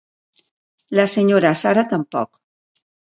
[0.99, 1.51] La Sra.
[1.59, 2.41] Sarah tampoc.